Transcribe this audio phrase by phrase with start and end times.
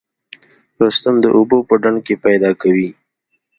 [0.83, 2.89] رستم د اوبو په ډنډ کې پیدا کوي.